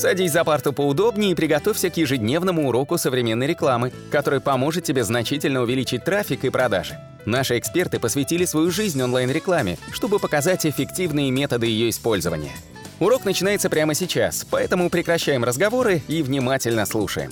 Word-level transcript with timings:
Садись 0.00 0.32
за 0.32 0.44
парту 0.44 0.72
поудобнее 0.72 1.32
и 1.32 1.34
приготовься 1.34 1.90
к 1.90 1.96
ежедневному 1.98 2.66
уроку 2.66 2.96
современной 2.96 3.46
рекламы, 3.46 3.92
который 4.10 4.40
поможет 4.40 4.82
тебе 4.82 5.04
значительно 5.04 5.60
увеличить 5.60 6.04
трафик 6.04 6.42
и 6.46 6.48
продажи. 6.48 6.98
Наши 7.26 7.58
эксперты 7.58 8.00
посвятили 8.00 8.46
свою 8.46 8.70
жизнь 8.70 9.02
онлайн-рекламе, 9.02 9.76
чтобы 9.92 10.18
показать 10.18 10.64
эффективные 10.64 11.30
методы 11.30 11.66
ее 11.66 11.90
использования. 11.90 12.52
Урок 12.98 13.26
начинается 13.26 13.68
прямо 13.68 13.92
сейчас, 13.92 14.46
поэтому 14.50 14.88
прекращаем 14.88 15.44
разговоры 15.44 16.00
и 16.08 16.22
внимательно 16.22 16.86
слушаем. 16.86 17.30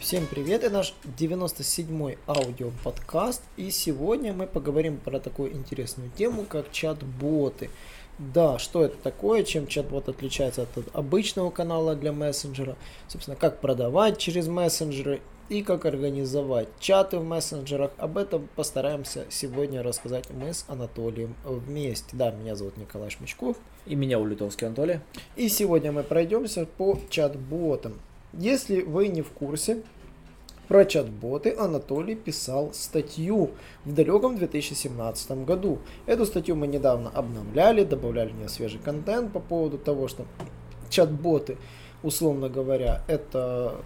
Всем 0.00 0.26
привет, 0.26 0.64
это 0.64 0.74
наш 0.74 0.94
97-й 1.18 2.18
аудиоподкаст, 2.26 3.42
и 3.56 3.70
сегодня 3.70 4.32
мы 4.32 4.48
поговорим 4.48 4.96
про 4.96 5.20
такую 5.20 5.52
интересную 5.52 6.10
тему, 6.16 6.46
как 6.48 6.72
чат-боты. 6.72 7.70
Да, 8.18 8.58
что 8.58 8.84
это 8.84 8.96
такое, 8.96 9.44
чем 9.44 9.68
чат-бот 9.68 10.08
отличается 10.08 10.62
от 10.62 10.68
обычного 10.92 11.50
канала 11.50 11.94
для 11.94 12.12
мессенджера, 12.12 12.76
собственно, 13.06 13.36
как 13.36 13.60
продавать 13.60 14.18
через 14.18 14.48
мессенджеры 14.48 15.20
и 15.48 15.62
как 15.62 15.86
организовать 15.86 16.68
чаты 16.80 17.18
в 17.18 17.24
мессенджерах. 17.24 17.92
Об 17.96 18.18
этом 18.18 18.48
постараемся 18.56 19.24
сегодня 19.30 19.82
рассказать 19.82 20.28
мы 20.30 20.52
с 20.52 20.64
Анатолием 20.68 21.34
вместе. 21.44 22.08
Да, 22.12 22.32
меня 22.32 22.56
зовут 22.56 22.76
Николай 22.76 23.10
Шмычков. 23.10 23.56
И 23.86 23.94
меня 23.94 24.18
Улитовский 24.18 24.66
Анатолий. 24.66 25.00
И 25.36 25.48
сегодня 25.48 25.92
мы 25.92 26.02
пройдемся 26.02 26.66
по 26.66 26.98
чат-ботам. 27.08 27.94
Если 28.34 28.82
вы 28.82 29.08
не 29.08 29.22
в 29.22 29.30
курсе, 29.30 29.82
про 30.68 30.84
чат-боты 30.84 31.54
Анатолий 31.58 32.14
писал 32.14 32.72
статью 32.74 33.50
в 33.84 33.94
далеком 33.94 34.36
2017 34.36 35.44
году. 35.44 35.78
Эту 36.06 36.26
статью 36.26 36.56
мы 36.56 36.66
недавно 36.66 37.10
обновляли, 37.10 37.84
добавляли 37.84 38.30
в 38.30 38.36
нее 38.36 38.48
свежий 38.48 38.78
контент 38.78 39.32
по 39.32 39.40
поводу 39.40 39.78
того, 39.78 40.08
что 40.08 40.26
чат-боты, 40.90 41.56
условно 42.02 42.48
говоря, 42.48 43.02
это 43.08 43.76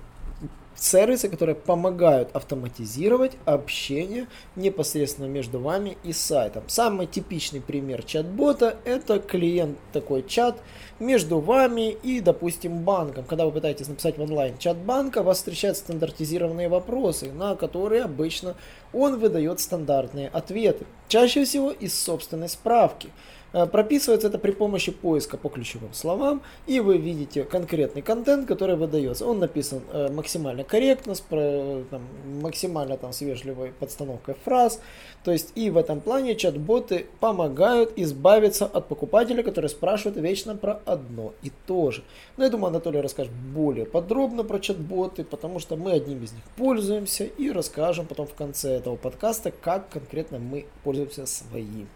сервисы, 0.75 1.29
которые 1.29 1.55
помогают 1.55 2.35
автоматизировать 2.35 3.33
общение 3.45 4.27
непосредственно 4.57 5.27
между 5.27 5.59
вами 5.61 5.97
и 6.05 6.13
сайтом. 6.13 6.65
Самый 6.67 7.07
типичный 7.07 7.61
пример 7.61 8.03
чат-бота 8.03 8.77
это 8.85 9.19
клиент 9.19 9.79
такой 9.93 10.23
чат 10.27 10.61
между 10.99 11.41
вами 11.41 11.91
и, 11.91 12.21
допустим, 12.21 12.81
банком. 12.81 13.25
Когда 13.25 13.45
вы 13.45 13.53
пытаетесь 13.53 13.89
написать 13.89 14.19
в 14.19 14.23
онлайн 14.23 14.57
чат 14.59 14.77
банка, 14.77 15.23
вас 15.23 15.39
встречают 15.39 15.77
стандартизированные 15.77 16.69
вопросы, 16.69 17.33
на 17.33 17.57
которые 17.57 18.03
обычно 18.03 18.55
он 18.93 19.19
выдает 19.19 19.61
стандартные 19.61 20.29
ответы. 20.29 20.87
Чаще 21.09 21.45
всего 21.45 21.71
из 21.71 21.99
собственной 21.99 22.49
справки. 22.49 23.11
Э, 23.53 23.67
прописывается 23.67 24.29
это 24.29 24.39
при 24.39 24.53
помощи 24.53 24.93
поиска 24.93 25.37
по 25.37 25.49
ключевым 25.49 25.93
словам, 25.93 26.43
и 26.67 26.81
вы 26.81 26.97
видите 26.97 27.45
конкретный 27.45 28.03
контент, 28.03 28.47
который 28.47 28.77
выдается. 28.77 29.27
Он 29.27 29.39
написан 29.39 29.83
э, 29.93 30.11
максимально 30.11 30.65
корректно, 30.65 31.15
с 31.15 31.21
там, 31.21 32.03
максимально 32.41 32.97
там, 32.97 33.13
с 33.13 33.21
вежливой 33.21 33.73
подстановкой 33.79 34.37
фраз. 34.45 34.81
То 35.25 35.33
есть 35.33 35.53
и 35.55 35.71
в 35.71 35.77
этом 35.77 36.01
плане 36.01 36.35
чат-боты 36.35 37.07
помогают 37.21 37.93
избавиться 37.97 38.67
от 38.67 38.89
покупателя, 38.89 39.43
который 39.43 39.69
спрашивает 39.69 40.17
вечно 40.17 40.57
про 40.57 40.81
одно 40.85 41.35
и 41.43 41.53
то 41.67 41.91
же. 41.91 42.03
Но 42.37 42.45
я 42.45 42.51
думаю, 42.51 42.69
Анатолий 42.69 43.01
расскажет 43.01 43.33
более 43.33 43.87
подробно 43.87 44.45
про 44.45 44.59
чат-боты, 44.59 45.25
потому 45.25 45.59
что 45.59 45.77
мы 45.77 45.93
одним 45.93 46.25
из 46.25 46.33
них 46.33 46.43
пользуемся 46.57 47.25
и 47.25 47.51
расскажем 47.51 48.07
потом 48.07 48.27
в 48.27 48.35
конце 48.35 48.77
этого 48.77 48.97
подкаста, 48.97 49.53
как 49.53 49.91
конкретно 49.91 50.39
мы 50.39 50.67
пользуемся 50.83 51.27
своим. 51.27 51.89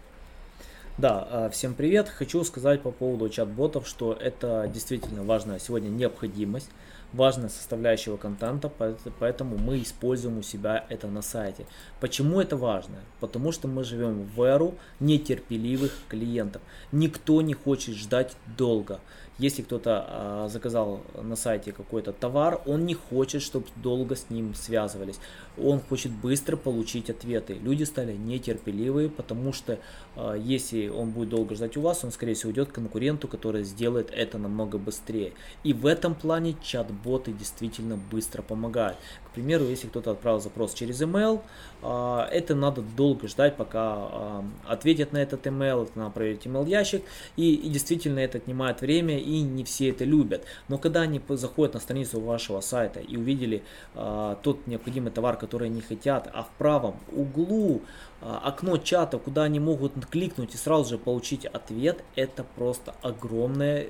Да, 0.97 1.27
а, 1.29 1.49
всем 1.51 1.75
привет. 1.75 2.09
Хочу 2.09 2.43
сказать 2.43 2.81
по 2.81 2.89
поводу 2.89 3.29
чат-ботов, 3.29 3.87
что 3.87 4.13
это 4.13 4.67
действительно 4.73 5.21
важная 5.21 5.59
сегодня 5.59 5.89
необходимость, 5.89 6.71
важная 7.13 7.49
составляющего 7.49 8.17
контента, 8.17 8.71
поэтому 9.19 9.57
мы 9.57 9.81
используем 9.81 10.39
у 10.39 10.41
себя 10.41 10.85
это 10.89 11.07
на 11.07 11.21
сайте. 11.21 11.65
Почему 11.99 12.41
это 12.41 12.57
важно? 12.57 12.97
Потому 13.19 13.51
что 13.51 13.67
мы 13.67 13.83
живем 13.83 14.23
в 14.23 14.41
эру 14.41 14.75
нетерпеливых 14.99 15.93
клиентов. 16.09 16.61
Никто 16.91 17.41
не 17.41 17.53
хочет 17.53 17.95
ждать 17.95 18.35
долго. 18.57 18.99
Если 19.39 19.61
кто-то 19.61 20.05
а, 20.07 20.47
заказал 20.49 21.01
на 21.21 21.35
сайте 21.35 21.71
какой-то 21.71 22.11
товар, 22.11 22.59
он 22.65 22.87
не 22.87 22.95
хочет, 22.95 23.43
чтобы 23.43 23.67
долго 23.75 24.15
с 24.15 24.31
ним 24.31 24.55
связывались. 24.55 25.19
Он 25.59 25.79
хочет 25.79 26.11
быстро 26.11 26.57
получить 26.57 27.11
ответы. 27.11 27.53
Люди 27.53 27.83
стали 27.83 28.13
нетерпеливые, 28.13 29.09
потому 29.09 29.53
что 29.53 29.77
а, 30.15 30.33
если 30.33 30.87
он 30.87 31.11
будет 31.11 31.29
долго 31.29 31.53
ждать 31.53 31.77
у 31.77 31.81
вас, 31.81 32.03
он 32.03 32.11
скорее 32.11 32.33
всего 32.33 32.49
уйдет 32.49 32.69
к 32.69 32.73
конкуренту, 32.73 33.27
который 33.27 33.63
сделает 33.63 34.09
это 34.11 34.39
намного 34.39 34.79
быстрее. 34.79 35.33
И 35.63 35.71
в 35.71 35.85
этом 35.85 36.15
плане 36.15 36.55
чат-боты 36.97 37.31
действительно 37.31 37.97
быстро 38.11 38.41
помогают. 38.41 38.97
К 39.25 39.35
примеру, 39.35 39.65
если 39.65 39.87
кто-то 39.87 40.11
отправил 40.11 40.39
запрос 40.39 40.73
через 40.73 41.01
email, 41.01 41.41
а, 41.81 42.27
это 42.31 42.55
надо 42.55 42.81
долго 42.81 43.27
ждать, 43.27 43.55
пока 43.55 43.81
а, 43.81 44.45
ответят 44.67 45.13
на 45.13 45.17
этот 45.17 45.45
email, 45.45 45.83
это 45.83 45.97
надо 45.99 46.11
проверить 46.11 46.45
email 46.45 46.67
ящик, 46.67 47.03
и, 47.35 47.53
и 47.53 47.69
действительно 47.69 48.19
это 48.19 48.37
отнимает 48.37 48.81
время, 48.81 49.19
и 49.19 49.41
не 49.41 49.63
все 49.63 49.89
это 49.89 50.05
любят. 50.05 50.43
Но 50.69 50.77
когда 50.77 51.01
они 51.01 51.21
заходят 51.29 51.73
на 51.73 51.79
страницу 51.79 52.19
вашего 52.19 52.61
сайта 52.61 52.99
и 52.99 53.17
увидели 53.17 53.63
а, 53.95 54.35
тот 54.41 54.67
необходимый 54.67 55.11
товар, 55.11 55.37
который 55.37 55.67
они 55.69 55.81
хотят, 55.81 56.29
а 56.33 56.43
в 56.43 56.49
правом 56.57 56.95
углу 57.11 57.81
окно 58.19 58.77
чата, 58.77 59.19
куда 59.19 59.43
они 59.43 59.59
могут 59.59 59.93
кликнуть 60.07 60.55
и 60.55 60.57
сразу 60.57 60.89
же 60.89 60.97
получить 60.97 61.45
ответ, 61.45 62.03
это 62.15 62.43
просто 62.55 62.95
огромное 63.03 63.85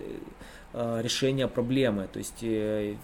решение 1.01 1.47
проблемы. 1.47 2.07
То 2.11 2.19
есть 2.19 2.39
э, 2.41 2.95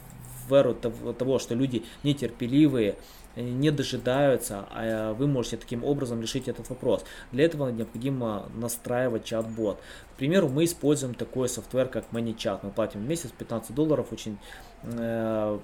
в 0.48 0.54
эру 0.54 0.74
того, 0.74 1.40
что 1.40 1.56
люди 1.56 1.84
нетерпеливые, 2.04 2.96
не 3.36 3.72
дожидаются, 3.72 4.66
а 4.72 5.14
вы 5.14 5.28
можете 5.28 5.58
таким 5.58 5.84
образом 5.84 6.22
решить 6.22 6.48
этот 6.48 6.70
вопрос. 6.70 7.04
Для 7.32 7.46
этого 7.46 7.70
необходимо 7.70 8.50
настраивать 8.56 9.26
чат-бот. 9.26 9.80
К 10.14 10.18
примеру, 10.18 10.50
мы 10.50 10.66
используем 10.66 11.16
такой 11.16 11.50
софтвер, 11.50 11.88
как 11.88 12.06
ManyChat. 12.12 12.60
Мы 12.62 12.70
платим 12.70 13.02
в 13.02 13.08
месяц 13.08 13.32
15 13.32 13.74
долларов, 13.74 14.08
очень 14.12 14.38
Э, 14.86 15.60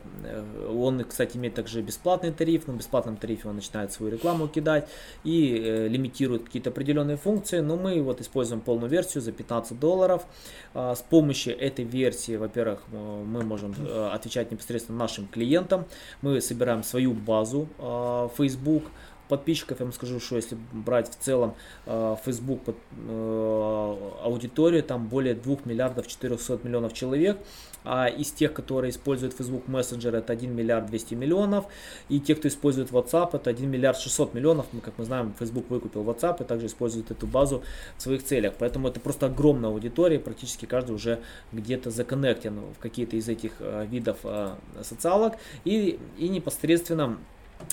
он, 0.69 1.03
кстати, 1.03 1.37
имеет 1.37 1.55
также 1.55 1.81
бесплатный 1.81 2.31
тариф, 2.31 2.67
в 2.67 2.77
бесплатном 2.77 3.17
тарифе 3.17 3.49
он 3.49 3.55
начинает 3.55 3.91
свою 3.91 4.11
рекламу 4.11 4.47
кидать 4.47 4.87
и 5.23 5.57
э, 5.57 5.87
лимитирует 5.87 6.43
какие-то 6.45 6.69
определенные 6.69 7.17
функции, 7.17 7.59
но 7.59 7.75
мы 7.75 8.01
вот 8.01 8.21
используем 8.21 8.61
полную 8.61 8.89
версию 8.89 9.21
за 9.21 9.31
15 9.31 9.79
долларов. 9.79 10.25
А, 10.73 10.95
с 10.95 11.01
помощью 11.01 11.59
этой 11.59 11.85
версии, 11.85 12.35
во-первых, 12.37 12.79
мы 12.91 13.43
можем 13.43 13.73
э, 13.77 14.09
отвечать 14.13 14.51
непосредственно 14.51 14.97
нашим 14.97 15.27
клиентам, 15.27 15.85
мы 16.21 16.39
собираем 16.41 16.83
свою 16.83 17.13
базу 17.13 17.58
а, 17.77 18.29
Facebook, 18.37 18.83
подписчиков, 19.29 19.79
я 19.79 19.85
вам 19.85 19.93
скажу, 19.93 20.19
что 20.19 20.37
если 20.37 20.57
брать 20.73 21.09
в 21.11 21.15
целом 21.15 21.53
Facebook 21.85 22.63
под, 22.63 22.75
э, 23.07 24.11
аудиторию, 24.23 24.81
там 24.81 25.07
более 25.07 25.35
2 25.35 25.57
миллиардов 25.65 26.07
400 26.07 26.61
миллионов 26.63 26.93
человек, 26.93 27.37
а 27.83 28.07
из 28.07 28.31
тех, 28.31 28.53
которые 28.53 28.91
используют 28.91 29.33
Facebook 29.33 29.67
Messenger, 29.67 30.17
это 30.17 30.33
1 30.33 30.53
миллиард 30.53 30.87
200 30.87 31.13
миллионов, 31.13 31.65
и 32.09 32.19
те, 32.19 32.35
кто 32.35 32.47
использует 32.47 32.91
WhatsApp, 32.91 33.29
это 33.33 33.49
1 33.49 33.69
миллиард 33.69 33.97
600 33.97 34.33
миллионов, 34.33 34.65
мы, 34.71 34.81
как 34.81 34.95
мы 34.97 35.05
знаем, 35.05 35.33
Facebook 35.39 35.69
выкупил 35.69 36.03
WhatsApp 36.03 36.41
и 36.41 36.45
также 36.45 36.65
использует 36.65 37.11
эту 37.11 37.27
базу 37.27 37.63
в 37.97 38.01
своих 38.01 38.23
целях, 38.23 38.55
поэтому 38.57 38.87
это 38.87 38.99
просто 38.99 39.27
огромная 39.27 39.69
аудитория, 39.69 40.19
практически 40.19 40.65
каждый 40.65 40.91
уже 40.91 41.19
где-то 41.51 41.89
законнектен 41.89 42.59
в 42.77 42.79
какие-то 42.79 43.15
из 43.15 43.29
этих 43.29 43.53
э, 43.59 43.85
видов 43.89 44.17
э, 44.23 44.55
социалок, 44.81 45.35
и, 45.63 45.99
и 46.17 46.29
непосредственно 46.29 47.17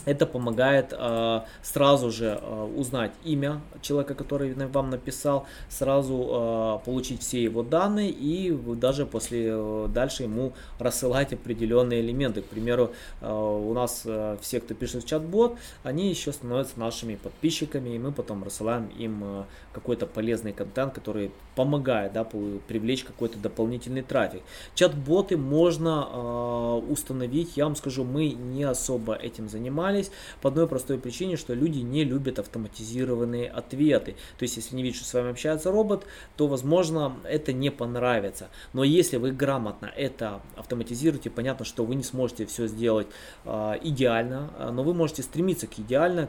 это 0.04 0.26
помогает 0.26 0.92
э, 0.96 1.40
сразу 1.62 2.10
же 2.10 2.38
э, 2.40 2.72
узнать 2.76 3.12
имя 3.24 3.60
человека, 3.82 4.14
который 4.14 4.54
вам 4.54 4.90
написал, 4.90 5.46
сразу 5.68 6.80
э, 6.82 6.84
получить 6.84 7.22
все 7.22 7.42
его 7.42 7.62
данные 7.62 8.10
и 8.10 8.52
даже 8.52 9.06
после 9.06 9.48
э, 9.50 9.88
дальше 9.92 10.24
ему 10.24 10.52
рассылать 10.78 11.32
определенные 11.32 12.00
элементы. 12.00 12.42
К 12.42 12.46
примеру, 12.46 12.92
э, 13.20 13.32
у 13.32 13.72
нас 13.74 14.02
э, 14.04 14.36
все, 14.40 14.60
кто 14.60 14.74
пишет 14.74 15.04
в 15.04 15.06
чат-бот, 15.06 15.56
они 15.82 16.08
еще 16.08 16.32
становятся 16.32 16.78
нашими 16.78 17.16
подписчиками, 17.16 17.90
и 17.90 17.98
мы 17.98 18.12
потом 18.12 18.44
рассылаем 18.44 18.86
им 18.98 19.22
э, 19.24 19.44
какой-то 19.72 20.06
полезный 20.06 20.52
контент, 20.52 20.94
который 20.94 21.32
помогает 21.56 22.12
да, 22.12 22.24
привлечь 22.24 23.02
какой-то 23.04 23.38
дополнительный 23.38 24.02
трафик. 24.02 24.42
Чат-боты 24.74 25.36
можно 25.36 26.08
э, 26.12 26.92
установить, 26.92 27.56
я 27.56 27.64
вам 27.64 27.76
скажу, 27.76 28.04
мы 28.04 28.28
не 28.28 28.62
особо 28.64 29.14
этим 29.14 29.48
занимаемся 29.48 29.75
занимались 29.76 30.10
по 30.40 30.48
одной 30.48 30.66
простой 30.66 30.98
причине, 30.98 31.36
что 31.36 31.54
люди 31.54 31.78
не 31.80 32.04
любят 32.04 32.38
автоматизированные 32.38 33.48
ответы. 33.48 34.16
То 34.38 34.42
есть, 34.42 34.56
если 34.56 34.76
не 34.76 34.82
видят, 34.82 34.96
что 34.96 35.06
с 35.06 35.14
вами 35.14 35.30
общается 35.30 35.70
робот, 35.70 36.06
то, 36.36 36.46
возможно, 36.46 37.16
это 37.24 37.52
не 37.52 37.70
понравится. 37.70 38.48
Но 38.72 38.84
если 38.84 39.18
вы 39.18 39.32
грамотно 39.32 39.86
это 39.96 40.40
автоматизируете, 40.56 41.30
понятно, 41.30 41.64
что 41.64 41.84
вы 41.84 41.94
не 41.94 42.02
сможете 42.02 42.46
все 42.46 42.66
сделать 42.66 43.08
э, 43.44 43.74
идеально, 43.82 44.50
но 44.72 44.82
вы 44.82 44.94
можете 44.94 45.22
стремиться 45.22 45.66
к 45.66 45.78
идеально. 45.78 46.28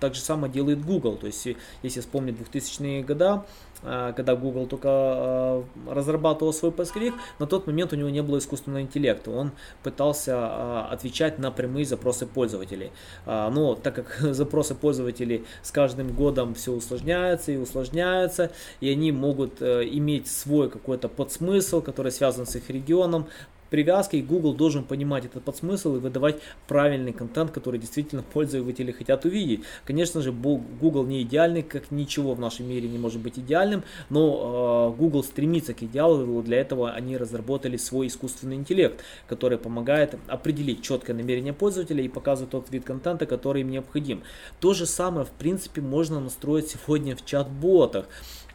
Так 0.00 0.14
же 0.14 0.20
самое 0.20 0.52
делает 0.52 0.84
Google. 0.84 1.16
То 1.16 1.26
есть, 1.26 1.48
если 1.82 2.00
вспомнить 2.00 2.36
2000-е 2.36 3.02
годы, 3.02 3.42
а, 3.82 4.12
когда 4.12 4.34
Google 4.34 4.66
только 4.66 4.88
а, 4.90 5.64
разрабатывал 5.88 6.52
свой 6.52 6.72
поисковик, 6.72 7.14
на 7.38 7.46
тот 7.46 7.66
момент 7.66 7.92
у 7.92 7.96
него 7.96 8.08
не 8.08 8.22
было 8.22 8.38
искусственного 8.38 8.82
интеллекта. 8.82 9.30
Он 9.30 9.52
пытался 9.82 10.34
а, 10.36 10.88
отвечать 10.90 11.38
на 11.38 11.50
прямые 11.50 11.84
запросы 11.84 12.26
пользователей. 12.68 12.92
Но 13.26 13.74
так 13.74 13.94
как 13.94 14.18
запросы 14.34 14.74
пользователей 14.74 15.44
с 15.62 15.70
каждым 15.70 16.12
годом 16.12 16.54
все 16.54 16.72
усложняются 16.72 17.52
и 17.52 17.56
усложняются, 17.56 18.50
и 18.80 18.90
они 18.90 19.12
могут 19.12 19.60
э, 19.60 19.84
иметь 19.90 20.28
свой 20.28 20.70
какой-то 20.70 21.08
подсмысл, 21.08 21.80
который 21.80 22.12
связан 22.12 22.46
с 22.46 22.56
их 22.56 22.70
регионом, 22.70 23.26
привязки, 23.70 24.16
Google 24.16 24.54
должен 24.54 24.84
понимать 24.84 25.24
этот 25.24 25.44
подсмысл 25.44 25.96
и 25.96 25.98
выдавать 25.98 26.40
правильный 26.66 27.12
контент, 27.12 27.50
который 27.50 27.78
действительно 27.78 28.22
пользователи 28.22 28.92
хотят 28.92 29.24
увидеть. 29.24 29.62
Конечно 29.84 30.20
же, 30.20 30.32
Google 30.32 31.04
не 31.06 31.22
идеальный, 31.22 31.62
как 31.62 31.90
ничего 31.90 32.34
в 32.34 32.40
нашем 32.40 32.68
мире 32.68 32.88
не 32.88 32.98
может 32.98 33.20
быть 33.20 33.38
идеальным, 33.38 33.82
но 34.10 34.92
э, 34.94 34.98
Google 34.98 35.22
стремится 35.22 35.74
к 35.74 35.82
идеалу, 35.82 36.42
для 36.42 36.60
этого 36.60 36.90
они 36.90 37.16
разработали 37.16 37.76
свой 37.76 38.06
искусственный 38.08 38.56
интеллект, 38.56 39.02
который 39.28 39.58
помогает 39.58 40.16
определить 40.26 40.82
четкое 40.82 41.16
намерение 41.16 41.52
пользователя 41.52 42.02
и 42.02 42.08
показывает 42.08 42.50
тот 42.50 42.70
вид 42.70 42.84
контента, 42.84 43.26
который 43.26 43.62
им 43.62 43.70
необходим. 43.70 44.22
То 44.60 44.74
же 44.74 44.86
самое, 44.86 45.26
в 45.26 45.30
принципе, 45.30 45.80
можно 45.80 46.20
настроить 46.20 46.68
сегодня 46.68 47.16
в 47.16 47.24
чат-ботах. 47.24 48.06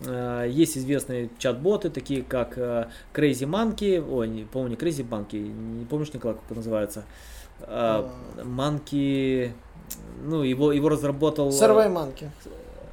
Э, 0.01 0.47
есть 0.49 0.77
известные 0.77 1.29
чат-боты, 1.37 1.89
такие 1.89 2.23
как 2.23 2.57
э, 2.57 2.87
Crazy 3.13 3.47
Monkey, 3.47 4.03
ой, 4.05 4.27
не 4.27 4.43
помню, 4.43 4.75
Crazy 4.75 5.02
Monkey, 5.09 5.39
не 5.39 5.85
помнишь, 5.85 6.13
Николай, 6.13 6.35
как 6.35 6.45
это 6.45 6.55
называется? 6.55 7.03
Э, 7.61 8.07
Monkey, 8.37 9.51
ну, 10.23 10.43
его, 10.43 10.71
его 10.71 10.89
разработал... 10.89 11.49
Survey 11.49 11.91
Monkey. 11.91 12.29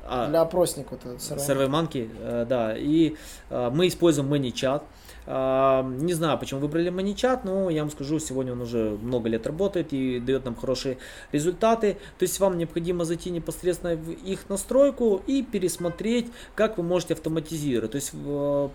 А, 0.07 0.29
Для 0.29 0.41
опросника. 0.41 0.97
Survey 0.97 1.69
Monkey, 1.69 2.45
да. 2.45 2.77
И 2.77 3.15
мы 3.49 3.87
используем 3.87 4.33
ManyChat. 4.33 4.83
Не 5.31 6.13
знаю, 6.13 6.39
почему 6.39 6.61
выбрали 6.61 6.91
ManyChat, 6.91 7.43
но 7.45 7.71
я 7.71 7.83
вам 7.83 7.91
скажу, 7.91 8.19
сегодня 8.19 8.53
он 8.53 8.63
уже 8.63 8.99
много 9.01 9.29
лет 9.29 9.47
работает 9.47 9.93
и 9.93 10.19
дает 10.19 10.45
нам 10.45 10.57
хорошие 10.57 10.99
результаты. 11.31 11.99
То 12.19 12.25
есть 12.25 12.41
вам 12.41 12.59
необходимо 12.59 13.05
зайти 13.05 13.31
непосредственно 13.31 13.95
в 13.95 14.11
их 14.11 14.49
настройку 14.49 15.23
и 15.29 15.43
пересмотреть, 15.43 16.27
как 16.57 16.79
вы 16.79 16.85
можете 16.85 17.15
автоматизировать. 17.15 17.93
То 17.93 17.97
есть 17.97 18.13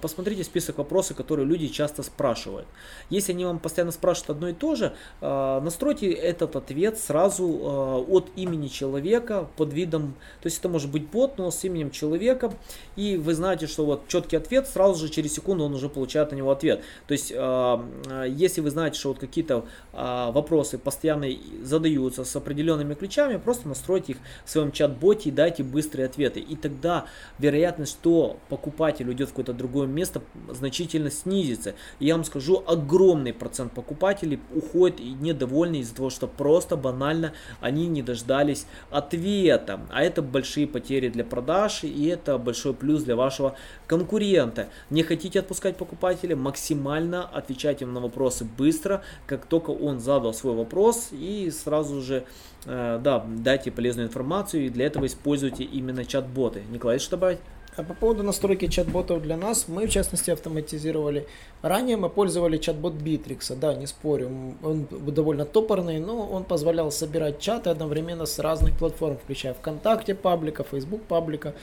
посмотрите 0.01 0.45
список 0.45 0.77
вопросов, 0.77 1.17
которые 1.17 1.45
люди 1.45 1.67
часто 1.67 2.03
спрашивают. 2.03 2.67
Если 3.09 3.33
они 3.33 3.43
вам 3.43 3.59
постоянно 3.59 3.91
спрашивают 3.91 4.29
одно 4.37 4.49
и 4.49 4.53
то 4.53 4.75
же, 4.75 4.93
а, 5.21 5.59
настройте 5.61 6.11
этот 6.11 6.55
ответ 6.55 6.97
сразу 6.97 7.59
а, 7.63 7.97
от 7.97 8.29
имени 8.35 8.67
человека 8.67 9.49
под 9.57 9.73
видом, 9.73 10.13
то 10.41 10.47
есть 10.47 10.59
это 10.59 10.69
может 10.69 10.89
быть 10.91 11.09
бот, 11.09 11.37
но 11.37 11.51
с 11.51 11.63
именем 11.63 11.91
человека, 11.91 12.53
и 12.95 13.17
вы 13.17 13.33
знаете, 13.33 13.67
что 13.67 13.85
вот 13.85 14.07
четкий 14.07 14.37
ответ, 14.37 14.67
сразу 14.67 15.05
же 15.05 15.11
через 15.11 15.33
секунду 15.33 15.65
он 15.65 15.73
уже 15.73 15.89
получает 15.89 16.31
на 16.31 16.35
него 16.35 16.44
ответ. 16.51 16.81
То 17.07 17.11
есть, 17.13 17.33
а, 17.35 17.85
если 18.27 18.61
вы 18.61 18.69
знаете, 18.69 18.99
что 18.99 19.09
вот 19.09 19.19
какие-то 19.19 19.65
вопросы 19.93 20.77
постоянно 20.77 21.27
задаются 21.61 22.25
с 22.25 22.35
определенными 22.35 22.93
ключами, 22.95 23.37
просто 23.37 23.67
настройте 23.67 24.13
их 24.13 24.17
в 24.43 24.49
своем 24.49 24.71
чат-боте 24.71 25.29
и 25.29 25.31
дайте 25.31 25.63
быстрые 25.63 26.07
ответы. 26.07 26.39
И 26.39 26.55
тогда 26.55 27.05
вероятность, 27.39 27.93
что 27.93 28.37
покупатель 28.49 29.07
уйдет 29.07 29.29
в 29.29 29.31
какое-то 29.31 29.53
другое 29.53 29.87
место, 29.87 30.21
значительно 30.49 31.11
снизится. 31.11 31.75
И 31.99 32.05
я 32.05 32.15
вам 32.15 32.23
скажу, 32.25 32.63
огромный 32.67 33.33
процент 33.33 33.73
покупателей 33.73 34.39
уходит 34.53 34.99
и 34.99 35.09
недовольны 35.13 35.77
из-за 35.77 35.95
того, 35.95 36.09
что 36.09 36.27
просто 36.27 36.75
банально 36.75 37.33
они 37.61 37.87
не 37.87 38.01
дождались 38.01 38.65
ответа. 38.91 39.81
А 39.91 40.03
это 40.03 40.21
большие 40.21 40.67
потери 40.67 41.09
для 41.09 41.23
продаж 41.23 41.83
и 41.83 42.07
это 42.07 42.37
большой 42.37 42.73
плюс 42.73 43.03
для 43.03 43.15
вашего 43.15 43.55
конкурента. 43.87 44.69
Не 44.89 45.03
хотите 45.03 45.39
отпускать 45.39 45.77
покупателя, 45.77 46.24
максимально 46.33 47.27
отвечайте 47.27 47.85
на 47.85 47.99
вопросы 47.99 48.45
быстро, 48.57 49.03
как 49.27 49.45
только 49.45 49.69
он 49.71 49.99
задал 49.99 50.33
свой 50.33 50.55
вопрос 50.55 51.09
и 51.11 51.51
сразу 51.51 52.01
же 52.01 52.25
э, 52.65 52.99
да, 53.03 53.25
дайте 53.27 53.71
полезную 53.71 54.07
информацию 54.07 54.65
и 54.65 54.69
для 54.69 54.87
этого 54.87 55.05
используйте 55.05 55.63
именно 55.63 56.05
чат-боты. 56.05 56.63
Николай, 56.71 56.99
что 56.99 57.11
добавить? 57.11 57.39
А 57.77 57.83
по 57.83 57.93
поводу 57.93 58.23
настройки 58.23 58.67
чат-ботов 58.67 59.21
для 59.21 59.35
нас, 59.35 59.67
мы 59.67 59.85
в 59.85 59.89
частности 59.89 60.31
автоматизировали. 60.31 61.27
Ранее 61.61 61.97
мы 61.97 62.09
пользовали 62.09 62.57
чат-бот 62.57 62.93
Bittrex, 62.93 63.53
да, 63.59 63.73
не 63.73 63.85
спорю, 63.85 64.55
он 64.63 64.87
довольно 64.89 65.43
топорный, 65.43 65.99
но 65.99 66.25
он 66.25 66.45
позволял 66.45 66.89
собирать 66.89 67.39
чаты 67.39 67.69
одновременно 67.69 68.25
с 68.25 68.39
разных 68.39 68.77
платформ, 68.77 69.17
включая 69.17 69.53
ВКонтакте 69.53 70.15
паблика, 70.15 70.63
Facebook 70.63 71.03
паблика. 71.03 71.53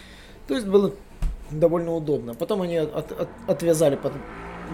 То 0.48 0.54
есть 0.54 0.66
было 0.66 0.92
довольно 1.50 1.94
удобно. 1.94 2.34
Потом 2.34 2.60
они 2.62 2.76
от, 2.76 3.12
от, 3.12 3.28
отвязали 3.46 3.96
под 3.96 4.12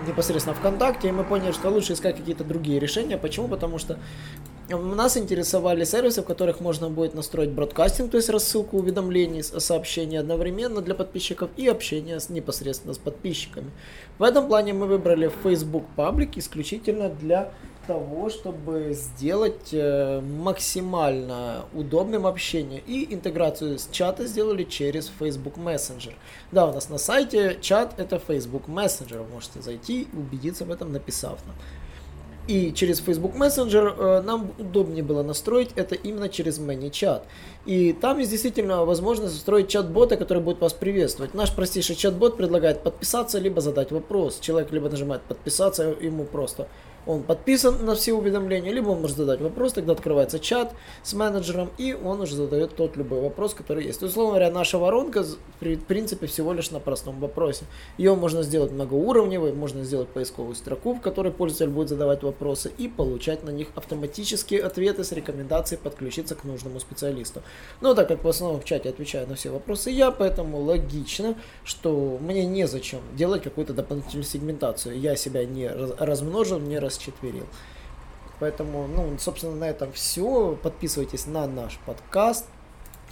непосредственно 0.07 0.55
ВКонтакте, 0.55 1.09
и 1.09 1.13
мы 1.13 1.25
поняли, 1.25 1.53
что 1.53 1.69
лучше 1.69 1.95
искать 1.95 2.17
какие-то 2.17 2.45
другие 2.45 2.79
решения. 2.79 3.17
Почему? 3.17 3.49
Потому 3.49 3.79
что 3.79 3.99
нас 4.69 5.17
интересовали 5.17 5.85
сервисы, 5.85 6.23
в 6.23 6.27
которых 6.27 6.61
можно 6.61 6.91
будет 6.91 7.15
настроить 7.15 7.51
бродкастинг, 7.51 8.11
то 8.11 8.17
есть 8.19 8.29
рассылку 8.29 8.79
уведомлений, 8.79 9.43
сообщений 9.43 10.19
одновременно 10.19 10.83
для 10.83 10.95
подписчиков 10.95 11.51
и 11.57 11.67
общение 11.67 12.21
с, 12.21 12.29
непосредственно 12.29 12.93
с 12.93 12.99
подписчиками. 12.99 13.71
В 14.19 14.23
этом 14.23 14.47
плане 14.47 14.75
мы 14.75 14.87
выбрали 14.87 15.31
Facebook 15.43 15.85
паблик 15.97 16.37
исключительно 16.37 17.09
для 17.09 17.53
того, 17.89 18.29
чтобы 18.29 18.93
сделать 18.93 19.71
э, 19.73 20.21
максимально 20.21 21.65
удобным 21.73 22.27
общение. 22.27 22.83
И 22.87 23.13
интеграцию 23.15 23.79
с 23.79 23.89
чата 23.91 24.27
сделали 24.27 24.65
через 24.65 25.11
Facebook 25.19 25.57
Messenger. 25.57 26.13
Да, 26.53 26.67
у 26.67 26.73
нас 26.73 26.91
на 26.91 26.99
сайте 26.99 27.57
чат 27.63 27.95
это 27.99 28.19
Facebook 28.19 28.69
Messenger. 28.69 29.25
Вы 29.25 29.33
можете 29.33 29.63
зайти 29.63 30.03
и 30.03 30.09
убедиться 30.17 30.67
в 30.67 30.71
этом, 30.71 30.93
написав 30.93 31.39
нам. 31.47 31.57
И 32.47 32.73
через 32.75 33.01
Facebook 33.01 33.35
Messenger 33.35 33.95
э, 33.99 34.23
нам 34.23 34.53
удобнее 34.59 35.03
было 35.03 35.23
настроить 35.23 35.71
это 35.75 35.95
именно 35.95 36.29
через 36.29 36.59
ManyChat. 36.59 37.23
И 37.65 37.95
там 37.95 38.19
есть 38.19 38.31
действительно 38.31 38.85
возможность 38.85 39.35
настроить 39.35 39.69
чат-бота, 39.69 40.17
который 40.17 40.43
будет 40.43 40.61
вас 40.61 40.75
приветствовать. 40.75 41.35
Наш 41.35 41.55
простейший 41.55 41.97
чат-бот 41.97 42.37
предлагает 42.37 42.83
подписаться, 42.83 43.39
либо 43.39 43.61
задать 43.63 43.93
вопрос. 43.93 44.41
Человек 44.41 44.73
либо 44.73 44.91
нажимает 44.91 45.23
подписаться, 45.23 45.95
ему 46.01 46.25
просто 46.25 46.69
он 47.09 47.23
подписан 47.23 47.87
на 47.87 47.95
все 47.95 48.13
уведомления, 48.13 48.71
либо 48.71 48.91
он 48.91 49.01
может 49.01 49.17
задать 49.17 49.41
вопрос, 49.41 49.73
тогда 49.73 49.95
открывается 49.95 50.39
чат 50.39 50.75
с 51.03 51.15
менеджером, 51.15 51.71
и 51.79 51.95
он 51.95 52.21
уже 52.21 52.37
задает 52.37 52.77
тот 52.77 52.99
любой 52.99 53.23
вопрос, 53.23 53.55
который 53.55 53.87
есть. 53.87 54.01
То 54.01 54.05
есть, 54.05 54.15
условно 54.15 54.35
говоря, 54.35 54.53
наша 54.53 54.79
воронка, 54.79 55.25
в 55.61 55.77
принципе, 55.87 56.27
всего 56.27 56.53
лишь 56.53 56.71
на 56.71 56.81
простом 56.81 57.19
вопросе. 57.19 57.65
Ее 57.97 58.15
можно 58.15 58.43
сделать 58.43 58.73
многоуровневой, 58.73 59.55
можно 59.55 59.85
сделать 59.85 60.09
поисковую 60.09 60.55
строку, 60.55 60.93
в 60.93 61.01
которой 61.01 61.33
пользователь 61.33 61.73
будет 61.73 61.89
задавать 61.89 62.23
вопросы 62.23 62.71
и 62.77 62.89
получать 62.89 63.43
на 63.43 63.51
них 63.51 63.69
автоматические 63.75 64.63
ответы 64.63 65.03
с 65.03 65.13
рекомендацией 65.13 65.81
подключиться 65.83 66.35
к 66.35 66.45
нужному 66.45 66.79
специалисту. 66.79 67.43
Но 67.81 67.95
так 67.95 68.09
как 68.09 68.23
в 68.23 68.29
основном 68.29 68.61
в 68.61 68.67
чате 68.67 68.91
отвечаю 68.91 69.27
на 69.27 69.35
все 69.35 69.49
вопросы 69.49 69.91
я, 69.91 70.11
поэтому 70.11 70.61
логично, 70.61 71.37
что 71.65 72.19
мне 72.21 72.45
незачем 72.45 73.01
делать 73.15 73.43
какую-то 73.43 73.73
дополнительную 73.73 74.25
сегментацию. 74.25 75.01
Я 75.01 75.17
себя 75.17 75.47
не 75.47 75.69
размножил, 75.69 76.59
не 76.59 76.79
рас 76.79 76.98
расчетверил. 76.99 77.47
Поэтому, 78.41 78.87
ну, 78.87 79.17
собственно, 79.19 79.55
на 79.55 79.69
этом 79.69 79.93
все. 79.93 80.57
Подписывайтесь 80.63 81.27
на 81.27 81.47
наш 81.47 81.79
подкаст, 81.85 82.47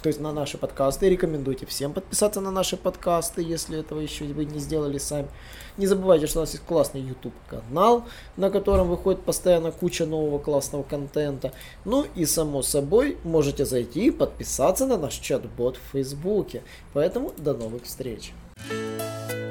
то 0.01 0.07
есть 0.07 0.21
на 0.21 0.31
наши 0.31 0.57
подкасты. 0.57 1.09
Рекомендуйте 1.09 1.65
всем 1.65 1.91
подписаться 1.91 2.39
на 2.39 2.49
наши 2.49 2.77
подкасты, 2.77 3.41
если 3.41 3.79
этого 3.79 3.99
еще 3.99 4.25
вы 4.25 4.45
не 4.45 4.59
сделали 4.59 4.97
сами. 4.97 5.27
Не 5.75 5.85
забывайте, 5.85 6.27
что 6.27 6.39
у 6.39 6.41
нас 6.43 6.53
есть 6.53 6.63
классный 6.63 7.01
YouTube 7.01 7.33
канал, 7.49 8.05
на 8.37 8.49
котором 8.49 8.87
выходит 8.87 9.23
постоянно 9.23 9.71
куча 9.71 10.05
нового 10.05 10.39
классного 10.39 10.83
контента. 10.83 11.51
Ну 11.83 12.05
и 12.15 12.25
само 12.25 12.61
собой 12.61 13.17
можете 13.23 13.65
зайти 13.65 14.07
и 14.07 14.11
подписаться 14.11 14.85
на 14.85 14.97
наш 14.97 15.15
чат-бот 15.15 15.75
в 15.77 15.91
Фейсбуке. 15.91 16.63
Поэтому 16.93 17.33
до 17.37 17.53
новых 17.53 17.83
встреч. 17.83 18.31